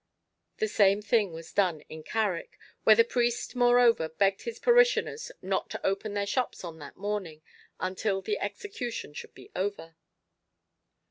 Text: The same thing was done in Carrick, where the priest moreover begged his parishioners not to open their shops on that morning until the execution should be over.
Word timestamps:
The 0.57 0.67
same 0.67 1.03
thing 1.03 1.31
was 1.31 1.53
done 1.53 1.81
in 1.81 2.01
Carrick, 2.01 2.57
where 2.83 2.95
the 2.95 3.03
priest 3.03 3.55
moreover 3.55 4.09
begged 4.09 4.41
his 4.41 4.57
parishioners 4.57 5.31
not 5.43 5.69
to 5.69 5.85
open 5.85 6.15
their 6.15 6.25
shops 6.25 6.63
on 6.63 6.79
that 6.79 6.97
morning 6.97 7.43
until 7.79 8.19
the 8.23 8.39
execution 8.39 9.13
should 9.13 9.35
be 9.35 9.51
over. 9.55 9.93